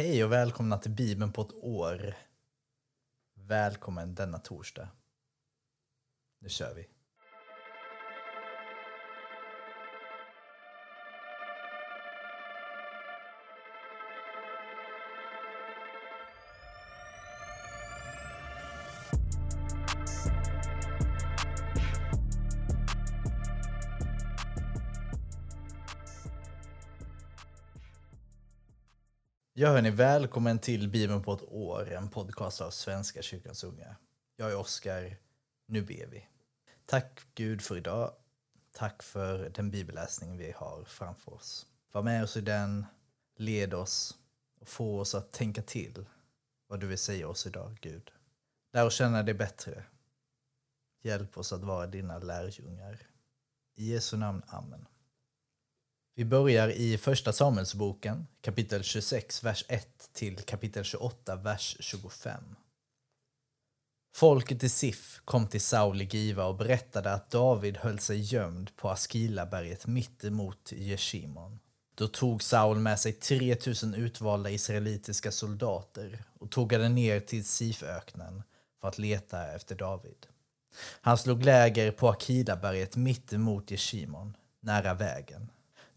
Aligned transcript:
Hej 0.00 0.24
och 0.24 0.32
välkomna 0.32 0.78
till 0.78 0.90
Bibeln 0.90 1.32
på 1.32 1.42
ett 1.42 1.54
år. 1.54 2.16
Välkommen 3.34 4.14
denna 4.14 4.38
torsdag. 4.38 4.88
Nu 6.38 6.48
kör 6.48 6.74
vi. 6.74 6.88
Ja 29.60 29.68
hörni, 29.68 29.90
välkommen 29.90 30.58
till 30.58 30.88
Bibeln 30.88 31.22
på 31.22 31.32
ett 31.32 31.44
år, 31.48 31.92
en 31.92 32.08
podcast 32.10 32.60
av 32.60 32.70
Svenska 32.70 33.22
kyrkans 33.22 33.64
unga. 33.64 33.96
Jag 34.36 34.50
är 34.50 34.56
Oskar, 34.56 35.16
nu 35.66 35.82
ber 35.82 36.06
vi. 36.06 36.26
Tack 36.86 37.20
Gud 37.34 37.62
för 37.62 37.76
idag. 37.76 38.12
Tack 38.72 39.02
för 39.02 39.48
den 39.54 39.70
bibelläsning 39.70 40.36
vi 40.36 40.52
har 40.56 40.84
framför 40.84 41.34
oss. 41.34 41.66
Var 41.92 42.02
med 42.02 42.22
oss 42.22 42.36
i 42.36 42.40
den, 42.40 42.86
led 43.36 43.74
oss 43.74 44.18
och 44.60 44.68
få 44.68 45.00
oss 45.00 45.14
att 45.14 45.32
tänka 45.32 45.62
till 45.62 46.06
vad 46.66 46.80
du 46.80 46.86
vill 46.86 46.98
säga 46.98 47.28
oss 47.28 47.46
idag, 47.46 47.78
Gud. 47.80 48.10
Lär 48.72 48.86
oss 48.86 48.94
känna 48.94 49.22
dig 49.22 49.34
bättre. 49.34 49.84
Hjälp 51.02 51.38
oss 51.38 51.52
att 51.52 51.64
vara 51.64 51.86
dina 51.86 52.18
lärjungar. 52.18 52.98
I 53.74 53.92
Jesu 53.92 54.16
namn, 54.16 54.42
Amen. 54.46 54.86
Vi 56.20 56.24
börjar 56.24 56.68
i 56.68 56.98
Första 56.98 57.32
Samuelsboken, 57.32 58.26
kapitel 58.40 58.82
26, 58.82 59.44
vers 59.44 59.64
1 59.68 60.10
till 60.12 60.36
kapitel 60.36 60.84
28, 60.84 61.36
vers 61.36 61.76
25. 61.80 62.56
Folket 64.14 64.64
i 64.64 64.68
Sif 64.68 65.20
kom 65.24 65.48
till 65.48 65.60
Saul 65.60 66.02
i 66.02 66.04
Giva 66.04 66.44
och 66.44 66.56
berättade 66.56 67.12
att 67.12 67.30
David 67.30 67.76
höll 67.76 67.98
sig 67.98 68.20
gömd 68.20 68.76
på 68.76 68.90
Askilaberget 68.90 69.86
mitt 69.86 70.24
emot 70.24 70.72
Jeshimon. 70.72 71.58
Då 71.94 72.08
tog 72.08 72.42
Saul 72.42 72.78
med 72.78 73.00
sig 73.00 73.12
3000 73.12 73.94
utvalda 73.94 74.50
israelitiska 74.50 75.32
soldater 75.32 76.24
och 76.38 76.50
tågade 76.50 76.88
ner 76.88 77.20
till 77.20 77.44
Siföknen 77.44 78.42
för 78.80 78.88
att 78.88 78.98
leta 78.98 79.54
efter 79.54 79.74
David. 79.74 80.26
Han 81.00 81.18
slog 81.18 81.44
läger 81.44 81.92
på 81.92 82.08
Akilaberget 82.08 82.96
mitt 82.96 83.32
emot 83.32 83.70
Jeshimon, 83.70 84.36
nära 84.60 84.94
vägen. 84.94 85.50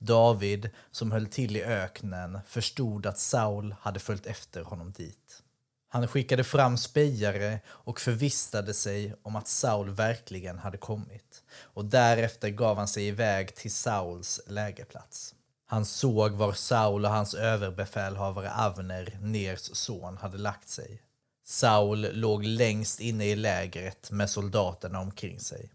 David, 0.06 0.70
som 0.92 1.12
höll 1.12 1.28
till 1.28 1.58
i 1.58 1.64
öknen, 1.64 2.40
förstod 2.48 3.06
att 3.06 3.20
Saul 3.20 3.76
hade 3.80 4.00
följt 4.00 4.26
efter 4.26 4.62
honom 4.62 4.92
dit. 4.92 5.44
Han 5.90 6.08
skickade 6.08 6.44
fram 6.44 6.78
spejare 6.78 7.60
och 7.68 8.00
förvissade 8.00 8.74
sig 8.74 9.16
om 9.22 9.36
att 9.36 9.48
Saul 9.48 9.90
verkligen 9.90 10.60
hade 10.60 10.78
kommit 10.78 11.44
och 11.62 11.86
därefter 11.86 12.50
gav 12.50 12.78
han 12.78 12.88
sig 12.88 13.08
iväg 13.08 13.56
till 13.56 13.72
Sauls 13.72 14.42
lägerplats. 14.48 15.36
Han 15.66 15.86
såg 15.86 16.32
var 16.32 16.54
Saul 16.54 17.06
och 17.06 17.12
hans 17.12 17.34
överbefälhavare 17.34 18.54
Avner, 18.54 19.18
Ners 19.22 19.60
son, 19.74 20.18
hade 20.18 20.38
lagt 20.38 20.70
sig. 20.70 21.02
Saul 21.46 22.08
låg 22.14 22.44
längst 22.44 23.00
inne 23.00 23.26
i 23.26 23.36
lägret 23.36 24.12
med 24.12 24.30
soldaterna 24.30 25.00
omkring 25.00 25.40
sig. 25.40 25.70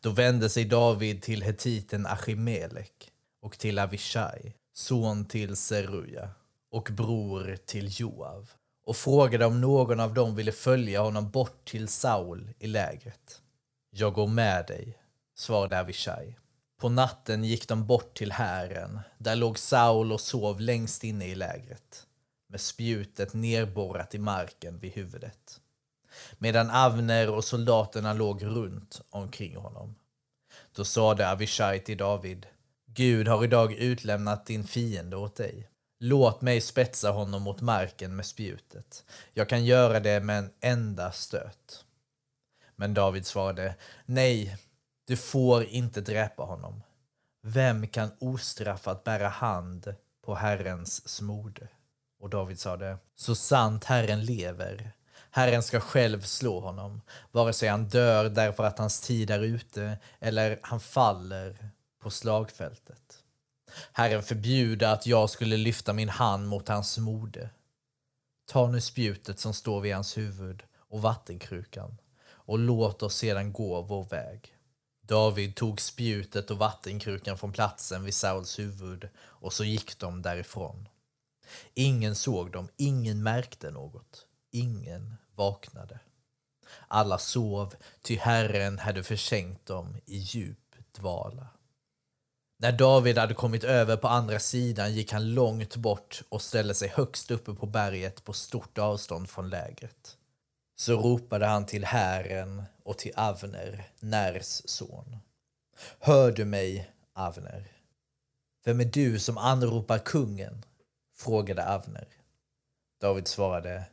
Då 0.00 0.10
vände 0.10 0.48
sig 0.48 0.64
David 0.64 1.22
till 1.22 1.42
hetiten 1.42 2.06
Achimelek 2.06 3.12
och 3.46 3.58
till 3.58 3.78
Avishai, 3.78 4.54
son 4.72 5.24
till 5.24 5.56
Seruja 5.56 6.30
och 6.70 6.88
bror 6.92 7.58
till 7.66 8.00
Joav 8.00 8.50
och 8.86 8.96
frågade 8.96 9.46
om 9.46 9.60
någon 9.60 10.00
av 10.00 10.14
dem 10.14 10.34
ville 10.34 10.52
följa 10.52 11.00
honom 11.00 11.30
bort 11.30 11.64
till 11.64 11.88
Saul 11.88 12.50
i 12.58 12.66
lägret. 12.66 13.42
Jag 13.90 14.12
går 14.12 14.26
med 14.26 14.66
dig, 14.66 14.98
svarade 15.36 15.80
Avishai. 15.80 16.36
På 16.80 16.88
natten 16.88 17.44
gick 17.44 17.68
de 17.68 17.86
bort 17.86 18.16
till 18.16 18.32
hären. 18.32 19.00
Där 19.18 19.36
låg 19.36 19.58
Saul 19.58 20.12
och 20.12 20.20
sov 20.20 20.60
längst 20.60 21.04
inne 21.04 21.26
i 21.26 21.34
lägret 21.34 22.06
med 22.48 22.60
spjutet 22.60 23.34
nerborrat 23.34 24.14
i 24.14 24.18
marken 24.18 24.78
vid 24.78 24.92
huvudet 24.92 25.60
medan 26.38 26.70
Avner 26.70 27.30
och 27.30 27.44
soldaterna 27.44 28.12
låg 28.12 28.44
runt 28.44 29.00
omkring 29.10 29.56
honom. 29.56 29.94
Då 30.72 30.84
sade 30.84 31.30
Avishai 31.30 31.80
till 31.80 31.96
David 31.96 32.46
Gud 32.96 33.28
har 33.28 33.44
idag 33.44 33.72
utlämnat 33.72 34.46
din 34.46 34.64
fiende 34.64 35.16
åt 35.16 35.36
dig. 35.36 35.68
Låt 36.00 36.40
mig 36.40 36.60
spetsa 36.60 37.10
honom 37.10 37.42
mot 37.42 37.60
marken 37.60 38.16
med 38.16 38.26
spjutet. 38.26 39.04
Jag 39.34 39.48
kan 39.48 39.64
göra 39.64 40.00
det 40.00 40.20
med 40.20 40.38
en 40.38 40.50
enda 40.60 41.12
stöt. 41.12 41.84
Men 42.76 42.94
David 42.94 43.26
svarade, 43.26 43.74
nej, 44.06 44.56
du 45.06 45.16
får 45.16 45.64
inte 45.64 46.00
dräpa 46.00 46.42
honom. 46.42 46.82
Vem 47.42 47.86
kan 47.86 48.10
ostraffat 48.18 49.04
bära 49.04 49.28
hand 49.28 49.94
på 50.24 50.34
Herrens 50.34 51.08
smorde? 51.08 51.68
Och 52.20 52.30
David 52.30 52.60
sade, 52.60 52.98
så 53.14 53.34
sant 53.34 53.84
Herren 53.84 54.24
lever, 54.24 54.92
Herren 55.30 55.62
ska 55.62 55.80
själv 55.80 56.20
slå 56.20 56.60
honom, 56.60 57.00
vare 57.30 57.52
sig 57.52 57.68
han 57.68 57.88
dör 57.88 58.28
därför 58.28 58.64
att 58.64 58.78
hans 58.78 59.00
tid 59.00 59.30
är 59.30 59.40
ute 59.40 59.98
eller 60.20 60.58
han 60.62 60.80
faller 60.80 61.70
på 62.06 62.10
slagfältet. 62.10 63.24
Herren 63.92 64.22
förbjuda 64.22 64.92
att 64.92 65.06
jag 65.06 65.30
skulle 65.30 65.56
lyfta 65.56 65.92
min 65.92 66.08
hand 66.08 66.48
mot 66.48 66.68
hans 66.68 66.98
mode. 66.98 67.50
Ta 68.48 68.68
nu 68.68 68.80
spjutet 68.80 69.38
som 69.38 69.54
står 69.54 69.80
vid 69.80 69.94
hans 69.94 70.16
huvud 70.16 70.62
och 70.76 71.02
vattenkrukan 71.02 71.98
och 72.28 72.58
låt 72.58 73.02
oss 73.02 73.16
sedan 73.16 73.52
gå 73.52 73.82
vår 73.82 74.04
väg. 74.04 74.56
David 75.02 75.54
tog 75.54 75.80
spjutet 75.80 76.50
och 76.50 76.58
vattenkrukan 76.58 77.38
från 77.38 77.52
platsen 77.52 78.04
vid 78.04 78.14
Sauls 78.14 78.58
huvud 78.58 79.08
och 79.18 79.52
så 79.52 79.64
gick 79.64 79.98
de 79.98 80.22
därifrån. 80.22 80.88
Ingen 81.74 82.14
såg 82.14 82.52
dem, 82.52 82.68
ingen 82.76 83.22
märkte 83.22 83.70
något, 83.70 84.26
ingen 84.50 85.16
vaknade. 85.34 85.98
Alla 86.88 87.18
sov, 87.18 87.74
ty 88.02 88.16
Herren 88.16 88.78
hade 88.78 89.02
försänkt 89.02 89.66
dem 89.66 89.96
i 90.04 90.16
djup 90.16 90.58
dvala. 90.92 91.46
När 92.58 92.72
David 92.72 93.18
hade 93.18 93.34
kommit 93.34 93.64
över 93.64 93.96
på 93.96 94.08
andra 94.08 94.38
sidan 94.38 94.94
gick 94.94 95.12
han 95.12 95.34
långt 95.34 95.76
bort 95.76 96.22
och 96.28 96.42
ställde 96.42 96.74
sig 96.74 96.88
högst 96.88 97.30
uppe 97.30 97.54
på 97.54 97.66
berget 97.66 98.24
på 98.24 98.32
stort 98.32 98.78
avstånd 98.78 99.30
från 99.30 99.48
lägret. 99.48 100.16
Så 100.76 100.92
ropade 100.92 101.46
han 101.46 101.66
till 101.66 101.84
Herren 101.84 102.62
och 102.84 102.98
till 102.98 103.12
Avner, 103.16 103.88
Ners 104.00 104.62
son. 104.64 105.16
Hör 106.00 106.32
du 106.32 106.44
mig, 106.44 106.90
Avner? 107.14 107.64
Vem 108.64 108.80
är 108.80 108.84
du 108.84 109.18
som 109.18 109.38
anropar 109.38 109.98
kungen? 109.98 110.64
frågade 111.16 111.74
Avner. 111.74 112.08
David 113.00 113.28
svarade. 113.28 113.84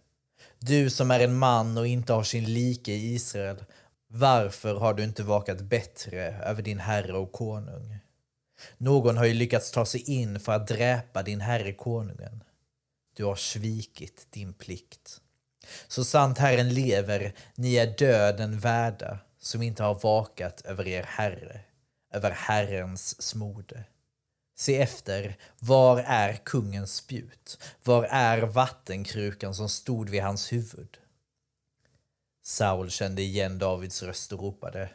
Du 0.60 0.90
som 0.90 1.12
är 1.12 1.20
en 1.20 1.38
man 1.38 1.78
och 1.78 1.88
inte 1.88 2.14
har 2.14 2.24
sin 2.24 2.54
like 2.54 2.92
i 2.92 3.14
Israel, 3.14 3.66
varför 4.08 4.76
har 4.76 4.94
du 4.94 5.04
inte 5.04 5.24
vakat 5.24 5.62
bättre 5.62 6.22
över 6.22 6.62
din 6.62 6.80
herre 6.80 7.14
och 7.14 7.32
konung? 7.32 8.00
Någon 8.78 9.18
har 9.18 9.26
ju 9.26 9.34
lyckats 9.34 9.72
ta 9.72 9.86
sig 9.86 10.02
in 10.02 10.40
för 10.40 10.52
att 10.52 10.68
dräpa 10.68 11.24
din 11.24 11.42
herre 11.42 11.74
konungen. 11.74 12.44
Du 13.16 13.26
har 13.26 13.36
svikit 13.36 14.28
din 14.30 14.54
plikt. 14.54 15.22
Så 15.88 16.04
sant 16.04 16.38
Herren 16.38 16.74
lever, 16.74 17.34
ni 17.56 17.76
är 17.76 17.98
döden 17.98 18.60
värda 18.60 19.20
som 19.40 19.62
inte 19.62 19.84
har 19.84 20.00
vakat 20.00 20.62
över 20.62 20.88
er 20.88 21.04
herre, 21.04 21.62
över 22.14 22.32
Herrens 22.32 23.22
smorde. 23.22 23.84
Se 24.56 24.82
efter, 24.82 25.38
var 25.60 26.04
är 26.08 26.34
kungens 26.34 26.96
spjut? 26.96 27.58
Var 27.84 28.04
är 28.04 28.42
vattenkrukan 28.42 29.56
som 29.56 29.70
stod 29.70 30.10
vid 30.10 30.22
hans 30.22 30.54
huvud? 30.54 30.98
Saul 32.44 32.90
kände 32.90 33.22
igen 33.22 33.60
Davids 33.60 34.04
röst 34.04 34.32
och 34.32 34.40
ropade 34.40 34.90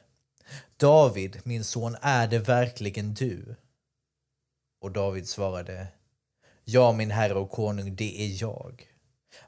David, 0.76 1.40
min 1.44 1.64
son, 1.64 1.96
är 2.02 2.26
det 2.28 2.38
verkligen 2.38 3.14
du? 3.14 3.56
Och 4.80 4.92
David 4.92 5.28
svarade 5.28 5.86
Ja, 6.64 6.92
min 6.92 7.10
herre 7.10 7.34
och 7.34 7.50
konung, 7.50 7.96
det 7.96 8.22
är 8.22 8.42
jag. 8.42 8.88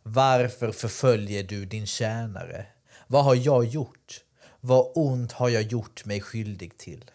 Varför 0.02 0.72
förföljer 0.72 1.42
du 1.42 1.66
din 1.66 1.86
tjänare? 1.86 2.66
Vad 3.06 3.24
har 3.24 3.34
jag 3.34 3.64
gjort? 3.64 4.24
Vad 4.60 4.92
ont 4.94 5.32
har 5.32 5.48
jag 5.48 5.62
gjort 5.62 6.04
mig 6.04 6.20
skyldig 6.20 6.78
till? 6.78 7.10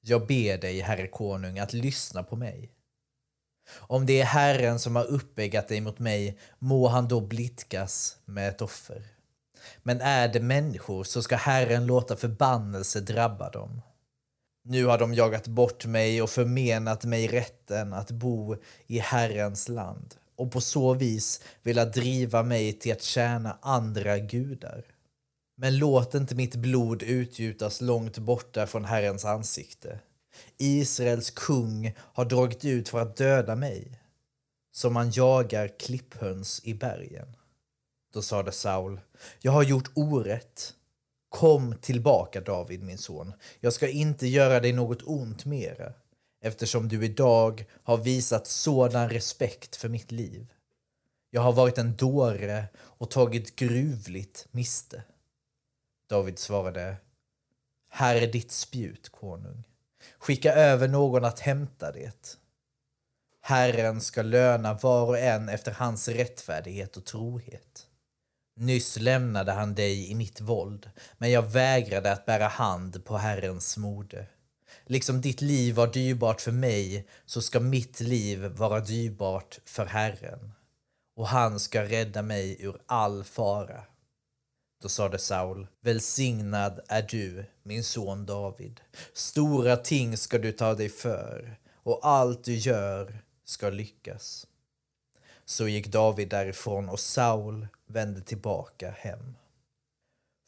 Jag 0.00 0.26
ber 0.26 0.58
dig, 0.58 0.80
herre 0.80 1.06
konung, 1.06 1.58
att 1.58 1.72
lyssna 1.72 2.22
på 2.22 2.36
mig. 2.36 2.72
Om 3.70 4.06
det 4.06 4.20
är 4.20 4.24
Herren 4.24 4.78
som 4.78 4.96
har 4.96 5.04
uppeggat 5.04 5.68
dig 5.68 5.80
mot 5.80 5.98
mig, 5.98 6.38
må 6.58 6.88
han 6.88 7.08
då 7.08 7.20
blidkas 7.20 8.16
med 8.24 8.48
ett 8.48 8.62
offer. 8.62 9.02
Men 9.82 10.00
är 10.00 10.28
det 10.28 10.40
människor 10.40 11.04
så 11.04 11.22
ska 11.22 11.36
Herren 11.36 11.86
låta 11.86 12.16
förbannelse 12.16 13.00
drabba 13.00 13.50
dem. 13.50 13.82
Nu 14.64 14.86
har 14.86 14.98
de 14.98 15.14
jagat 15.14 15.46
bort 15.48 15.86
mig 15.86 16.22
och 16.22 16.30
förmenat 16.30 17.04
mig 17.04 17.26
rätten 17.26 17.92
att 17.92 18.10
bo 18.10 18.56
i 18.86 18.98
Herrens 18.98 19.68
land. 19.68 20.14
och 20.38 20.52
på 20.52 20.60
så 20.60 20.94
vis 20.94 21.42
vilja 21.62 21.84
driva 21.84 22.42
mig 22.42 22.72
till 22.72 22.92
att 22.92 23.02
tjäna 23.02 23.58
andra 23.62 24.18
gudar. 24.18 24.84
Men 25.56 25.78
låt 25.78 26.14
inte 26.14 26.34
mitt 26.34 26.56
blod 26.56 27.02
utgjutas 27.02 27.80
långt 27.80 28.18
borta 28.18 28.66
från 28.66 28.84
Herrens 28.84 29.24
ansikte. 29.24 30.00
Israels 30.58 31.30
kung 31.30 31.94
har 31.98 32.24
dragit 32.24 32.64
ut 32.64 32.88
för 32.88 33.00
att 33.00 33.16
döda 33.16 33.56
mig, 33.56 34.00
som 34.72 34.94
man 34.94 35.10
jagar 35.10 35.68
klipphöns 35.78 36.60
i 36.64 36.74
bergen. 36.74 37.36
Då 38.12 38.22
sade 38.22 38.52
Saul, 38.52 39.00
jag 39.40 39.52
har 39.52 39.62
gjort 39.62 39.90
orätt. 39.94 40.74
Kom 41.28 41.74
tillbaka, 41.80 42.40
David, 42.40 42.82
min 42.82 42.98
son. 42.98 43.32
Jag 43.60 43.72
ska 43.72 43.88
inte 43.88 44.26
göra 44.26 44.60
dig 44.60 44.72
något 44.72 45.02
ont 45.02 45.44
mera, 45.44 45.92
eftersom 46.40 46.88
du 46.88 47.04
idag 47.04 47.64
har 47.82 47.96
visat 47.96 48.46
sådan 48.46 49.10
respekt 49.10 49.76
för 49.76 49.88
mitt 49.88 50.12
liv. 50.12 50.46
Jag 51.30 51.40
har 51.40 51.52
varit 51.52 51.78
en 51.78 51.96
dåre 51.96 52.64
och 52.76 53.10
tagit 53.10 53.56
gruvligt 53.56 54.48
miste. 54.50 55.02
David 56.08 56.38
svarade, 56.38 56.96
här 57.88 58.16
är 58.16 58.26
ditt 58.26 58.52
spjut, 58.52 59.08
konung. 59.08 59.64
Skicka 60.18 60.52
över 60.52 60.88
någon 60.88 61.24
att 61.24 61.40
hämta 61.40 61.92
det. 61.92 62.38
Herren 63.40 64.00
ska 64.00 64.22
löna 64.22 64.74
var 64.74 65.06
och 65.06 65.18
en 65.18 65.48
efter 65.48 65.72
hans 65.72 66.08
rättfärdighet 66.08 66.96
och 66.96 67.04
trohet. 67.04 67.87
Nyss 68.60 68.98
lämnade 69.00 69.52
han 69.52 69.74
dig 69.74 70.10
i 70.10 70.14
mitt 70.14 70.40
våld, 70.40 70.90
men 71.18 71.30
jag 71.30 71.42
vägrade 71.42 72.12
att 72.12 72.26
bära 72.26 72.46
hand 72.46 73.04
på 73.04 73.16
Herrens 73.16 73.76
mode. 73.76 74.26
Liksom 74.86 75.20
ditt 75.20 75.40
liv 75.40 75.74
var 75.74 75.86
dyrbart 75.86 76.40
för 76.40 76.52
mig, 76.52 77.08
så 77.26 77.42
ska 77.42 77.60
mitt 77.60 78.00
liv 78.00 78.44
vara 78.44 78.80
dyrbart 78.80 79.58
för 79.64 79.86
Herren. 79.86 80.52
Och 81.16 81.28
han 81.28 81.60
ska 81.60 81.82
rädda 81.82 82.22
mig 82.22 82.56
ur 82.62 82.80
all 82.86 83.24
fara. 83.24 83.82
Då 84.82 84.88
sade 84.88 85.18
Saul, 85.18 85.66
välsignad 85.80 86.80
är 86.88 87.02
du, 87.02 87.44
min 87.62 87.84
son 87.84 88.26
David. 88.26 88.80
Stora 89.12 89.76
ting 89.76 90.16
ska 90.16 90.38
du 90.38 90.52
ta 90.52 90.74
dig 90.74 90.88
för, 90.88 91.58
och 91.82 92.00
allt 92.02 92.44
du 92.44 92.54
gör 92.54 93.22
ska 93.44 93.70
lyckas. 93.70 94.46
Så 95.48 95.68
gick 95.68 95.86
David 95.86 96.28
därifrån 96.28 96.88
och 96.88 97.00
Saul 97.00 97.66
vände 97.86 98.20
tillbaka 98.20 98.90
hem. 98.90 99.36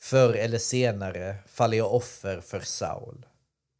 Förr 0.00 0.34
eller 0.34 0.58
senare 0.58 1.36
faller 1.46 1.76
jag 1.76 1.94
offer 1.94 2.40
för 2.40 2.60
Saul, 2.60 3.26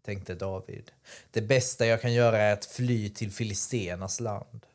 tänkte 0.05 0.35
David. 0.35 0.93
Det 1.31 1.43
bästa 1.43 1.87
jag 1.87 2.01
kan 2.01 2.13
göra 2.13 2.39
är 2.39 2.53
att 2.53 2.65
fly 2.65 3.11
till 3.11 3.33
Filistenas 3.33 4.21
land. 4.21 4.67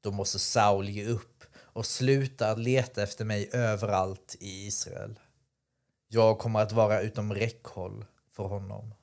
Då 0.00 0.10
måste 0.10 0.38
Saul 0.38 0.88
ge 0.88 1.06
upp 1.06 1.44
och 1.56 1.86
sluta 1.86 2.50
att 2.50 2.58
leta 2.58 3.02
efter 3.02 3.24
mig 3.24 3.50
överallt 3.52 4.36
i 4.40 4.66
Israel. 4.66 5.18
Jag 6.08 6.38
kommer 6.38 6.60
att 6.60 6.72
vara 6.72 7.00
utom 7.00 7.34
räckhåll 7.34 8.04
för 8.32 8.44
honom. 8.44 8.94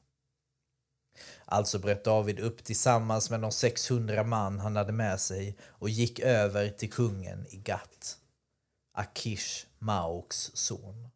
Alltså 1.49 1.79
bröt 1.79 2.03
David 2.03 2.39
upp 2.39 2.63
tillsammans 2.63 3.29
med 3.29 3.41
de 3.41 3.51
600 3.51 4.23
man 4.23 4.59
han 4.59 4.75
hade 4.75 4.91
med 4.91 5.19
sig 5.19 5.57
och 5.61 5.89
gick 5.89 6.19
över 6.19 6.69
till 6.69 6.91
kungen 6.91 7.45
i 7.49 7.57
Gat, 7.57 8.17
Akish, 8.93 9.65
Maoks 9.79 10.51
son. 10.53 11.07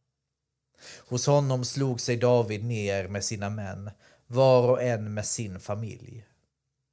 Hos 1.07 1.25
honom 1.25 1.65
slog 1.65 2.01
sig 2.01 2.17
David 2.17 2.63
ner 2.63 3.07
med 3.07 3.25
sina 3.25 3.49
män, 3.49 3.91
var 4.27 4.69
och 4.69 4.83
en 4.83 5.13
med 5.13 5.25
sin 5.25 5.59
familj. 5.59 6.25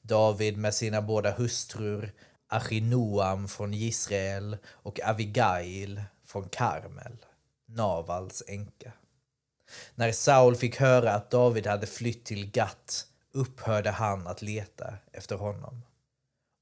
David 0.03 0.57
med 0.57 0.75
sina 0.75 1.03
båda 1.03 1.31
hustrur, 1.31 2.13
Achinoam 2.49 3.49
från 3.49 3.75
Israel 3.75 4.57
och 4.69 5.01
Avigail 5.01 6.03
från 6.25 6.49
Karmel, 6.49 7.17
Navals 7.67 8.43
änka. 8.47 8.93
När 9.95 10.13
Saul 10.13 10.57
fick 10.57 10.77
höra 10.77 11.13
att 11.13 11.31
David 11.31 11.67
hade 11.67 11.87
flytt 11.87 12.25
till 12.25 12.51
Gat 12.51 13.07
upphörde 13.39 13.91
han 13.91 14.27
att 14.27 14.43
leta 14.43 14.95
efter 15.13 15.37
honom. 15.37 15.83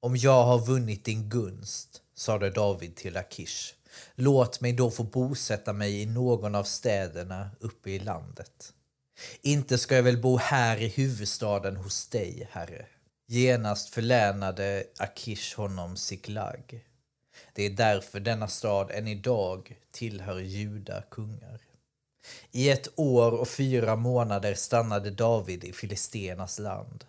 Om 0.01 0.17
jag 0.17 0.45
har 0.45 0.67
vunnit 0.67 1.05
din 1.05 1.29
gunst, 1.29 2.03
sade 2.15 2.51
David 2.51 2.97
till 2.97 3.17
Akish, 3.17 3.75
låt 4.15 4.61
mig 4.61 4.73
då 4.73 4.91
få 4.91 5.03
bosätta 5.03 5.73
mig 5.73 6.03
i 6.03 6.07
någon 6.07 6.55
av 6.55 6.65
städerna 6.65 7.51
uppe 7.61 7.91
i 7.91 7.99
landet. 7.99 8.73
Inte 9.43 9.79
ska 9.79 9.97
jag 9.97 10.03
väl 10.03 10.23
bo 10.23 10.37
här 10.37 10.77
i 10.77 10.89
huvudstaden 10.89 11.77
hos 11.77 12.09
dig, 12.09 12.49
herre. 12.51 12.87
Genast 13.29 13.89
förlänade 13.89 14.85
Akish 14.99 15.57
honom 15.57 15.97
Siklag. 15.97 16.85
Det 17.53 17.63
är 17.63 17.71
därför 17.71 18.21
denna 18.21 18.49
stad 18.49 18.91
än 18.91 19.09
idag 19.09 19.79
tillhör 19.93 20.41
Juda 20.41 21.03
kungar. 21.03 21.66
I 22.53 22.71
ett 22.71 22.89
år 22.97 23.33
och 23.33 23.49
fyra 23.49 23.97
månader 23.97 24.55
stannade 24.55 25.11
David 25.11 25.65
i 25.65 25.73
Filistenas 25.73 26.59
land. 26.59 27.05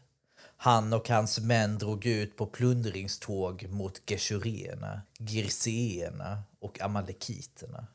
Han 0.58 0.94
och 0.94 1.10
hans 1.10 1.40
män 1.40 1.78
drog 1.78 2.06
ut 2.06 2.36
på 2.36 2.46
plundringståg 2.46 3.68
mot 3.70 4.02
Geshuréerna, 4.06 5.02
Girseerna 5.20 6.44
och 6.60 6.82
Amalekiterna. 6.82 7.88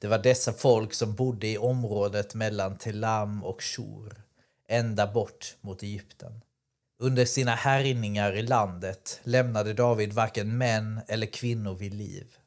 Det 0.00 0.06
var 0.06 0.18
dessa 0.18 0.52
folk 0.52 0.94
som 0.94 1.14
bodde 1.14 1.48
i 1.48 1.58
området 1.58 2.34
mellan 2.34 2.78
Telam 2.78 3.44
och 3.44 3.62
Shur, 3.62 4.22
ända 4.68 5.06
bort 5.06 5.56
mot 5.60 5.82
Egypten. 5.82 6.40
Under 7.00 7.24
sina 7.24 7.54
härjningar 7.54 8.32
i 8.32 8.42
landet 8.42 9.20
lämnade 9.22 9.74
David 9.74 10.12
varken 10.12 10.58
män 10.58 11.00
eller 11.08 11.26
kvinnor 11.26 11.74
vid 11.74 11.94
liv. 11.94 12.37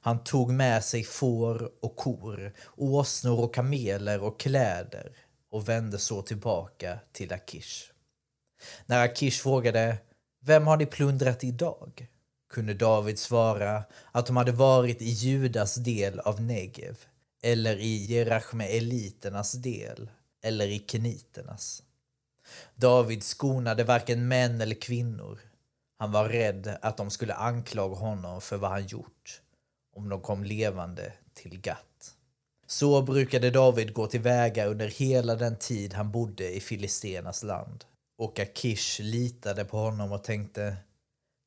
Han 0.00 0.24
tog 0.24 0.52
med 0.52 0.84
sig 0.84 1.04
får 1.04 1.72
och 1.80 1.96
kor, 1.96 2.52
åsnor 2.76 3.40
och 3.40 3.54
kameler 3.54 4.22
och 4.22 4.40
kläder 4.40 5.16
och 5.50 5.68
vände 5.68 5.98
så 5.98 6.22
tillbaka 6.22 6.98
till 7.12 7.32
Akish. 7.32 7.92
När 8.86 9.04
Akish 9.04 9.42
frågade 9.42 9.98
”Vem 10.44 10.66
har 10.66 10.76
ni 10.76 10.86
plundrat 10.86 11.44
idag?” 11.44 12.08
kunde 12.52 12.74
David 12.74 13.18
svara 13.18 13.84
att 14.12 14.26
de 14.26 14.36
hade 14.36 14.52
varit 14.52 15.02
i 15.02 15.10
Judas 15.10 15.74
del 15.74 16.20
av 16.20 16.40
Negev 16.40 16.98
eller 17.42 17.76
i 17.76 17.96
Jerachmeeliternas 17.96 19.52
del 19.52 20.10
eller 20.42 20.66
i 20.66 20.84
keniternas. 20.86 21.82
David 22.74 23.22
skonade 23.22 23.84
varken 23.84 24.28
män 24.28 24.60
eller 24.60 24.80
kvinnor. 24.80 25.38
Han 25.98 26.12
var 26.12 26.28
rädd 26.28 26.78
att 26.82 26.96
de 26.96 27.10
skulle 27.10 27.34
anklaga 27.34 27.94
honom 27.94 28.40
för 28.40 28.56
vad 28.56 28.70
han 28.70 28.86
gjort 28.86 29.40
om 29.92 30.08
de 30.08 30.20
kom 30.20 30.44
levande 30.44 31.12
till 31.34 31.60
Gat. 31.60 32.14
Så 32.66 33.02
brukade 33.02 33.50
David 33.50 33.92
gå 33.92 34.06
tillväga 34.06 34.66
under 34.66 34.88
hela 34.88 35.34
den 35.34 35.58
tid 35.58 35.94
han 35.94 36.10
bodde 36.10 36.56
i 36.56 36.60
Filistenas 36.60 37.42
land. 37.42 37.84
Och 38.18 38.38
Akish 38.38 39.00
litade 39.00 39.64
på 39.64 39.76
honom 39.76 40.12
och 40.12 40.24
tänkte 40.24 40.76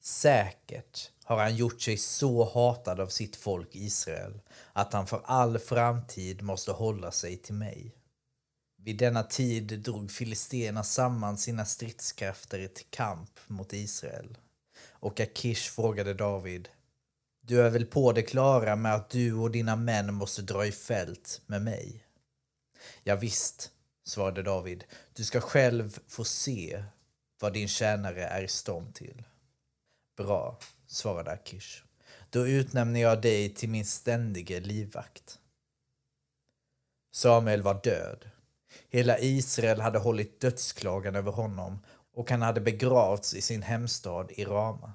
Säkert 0.04 1.12
har 1.24 1.38
han 1.38 1.56
gjort 1.56 1.82
sig 1.82 1.98
så 1.98 2.50
hatad 2.54 3.00
av 3.00 3.08
sitt 3.08 3.36
folk 3.36 3.70
Israel 3.72 4.40
att 4.74 4.94
han 4.94 5.08
för 5.08 5.22
all 5.26 5.60
framtid 5.60 6.42
måste 6.42 6.72
hålla 6.72 7.12
sig 7.12 7.38
till 7.38 7.56
mig. 7.56 7.96
Vid 8.78 8.98
denna 8.98 9.24
tid 9.24 9.80
drog 9.80 10.12
filisterna 10.12 10.84
samman 10.84 11.38
sina 11.38 11.66
stridskrafter 11.66 12.68
till 12.68 12.86
kamp 12.90 13.40
mot 13.48 13.74
Israel. 13.74 14.38
Och 14.90 15.20
Akish 15.20 15.72
frågade 15.72 16.14
David 16.14 16.70
du 17.48 17.62
är 17.62 17.70
väl 17.70 17.86
på 17.86 18.12
det 18.12 18.22
klara 18.22 18.76
med 18.76 18.96
att 18.96 19.10
du 19.10 19.34
och 19.34 19.52
dina 19.52 19.76
män 19.76 20.14
måste 20.14 20.42
dra 20.42 20.66
i 20.66 20.72
fält 20.72 21.42
med 21.46 21.62
mig? 21.62 22.06
Ja, 23.04 23.16
visst, 23.16 23.72
svarade 24.06 24.44
David. 24.44 24.84
Du 25.14 25.24
ska 25.24 25.42
själv 25.42 26.00
få 26.08 26.24
se 26.24 26.84
vad 27.40 27.54
din 27.54 27.68
tjänare 27.68 28.26
är 28.26 28.44
i 28.44 28.48
stånd 28.48 28.96
till. 28.96 29.24
Bra, 30.18 30.60
svarade 30.88 31.32
Akish. 31.32 31.84
Då 32.30 32.48
utnämner 32.48 33.02
jag 33.02 33.22
dig 33.22 33.54
till 33.54 33.70
min 33.70 33.86
ständige 33.86 34.60
livvakt. 34.60 35.40
Samuel 37.14 37.62
var 37.62 37.84
död. 37.84 38.30
Hela 38.90 39.20
Israel 39.20 39.82
hade 39.82 40.00
hållit 40.00 40.40
dödsklagan 40.40 41.16
över 41.16 41.32
honom 41.32 41.80
och 42.14 42.32
han 42.32 42.42
hade 42.42 42.62
begravts 42.62 43.34
i 43.34 43.42
sin 43.42 43.62
hemstad 43.62 44.32
i 44.32 44.46
Rama. 44.46 44.94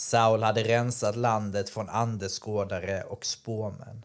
Saul 0.00 0.42
hade 0.42 0.62
rensat 0.62 1.16
landet 1.16 1.70
från 1.70 1.88
andeskådare 1.88 3.02
och 3.02 3.26
spåmän. 3.26 4.04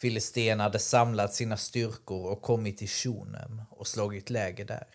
Filistéerna 0.00 0.62
hade 0.62 0.78
samlat 0.78 1.34
sina 1.34 1.56
styrkor 1.56 2.30
och 2.30 2.42
kommit 2.42 2.78
till 2.78 2.88
Shunem 2.88 3.62
och 3.70 3.86
slagit 3.86 4.30
läger 4.30 4.64
där. 4.64 4.86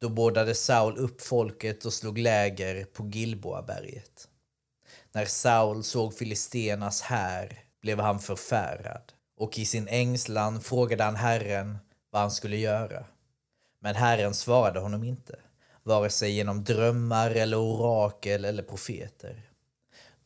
Då 0.00 0.08
bådade 0.08 0.54
Saul 0.54 0.98
upp 0.98 1.20
folket 1.20 1.84
och 1.84 1.92
slog 1.92 2.18
läger 2.18 2.84
på 2.84 3.06
Gilboaberget. 3.06 4.28
När 5.12 5.24
Saul 5.24 5.84
såg 5.84 6.14
filisternas 6.14 7.02
här 7.02 7.64
blev 7.82 8.00
han 8.00 8.18
förfärad 8.18 9.12
och 9.36 9.58
i 9.58 9.64
sin 9.64 9.88
ängslan 9.88 10.60
frågade 10.60 11.04
han 11.04 11.16
Herren 11.16 11.78
vad 12.10 12.22
han 12.22 12.30
skulle 12.30 12.56
göra. 12.56 13.04
Men 13.80 13.94
Herren 13.94 14.34
svarade 14.34 14.80
honom 14.80 15.04
inte, 15.04 15.38
vare 15.82 16.10
sig 16.10 16.32
genom 16.32 16.64
drömmar 16.64 17.30
eller 17.30 17.58
orakel 17.58 18.44
eller 18.44 18.62
profeter. 18.62 19.47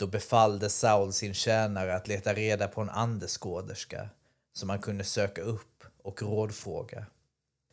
Då 0.02 0.06
befallde 0.06 0.70
Saul 0.70 1.12
sin 1.12 1.34
tjänare 1.34 1.96
att 1.96 2.08
leta 2.08 2.34
reda 2.34 2.68
på 2.68 2.80
en 2.80 2.90
andeskåderska 2.90 4.08
som 4.52 4.68
han 4.68 4.78
kunde 4.78 5.04
söka 5.04 5.42
upp 5.42 5.84
och 6.02 6.22
rådfråga. 6.22 7.06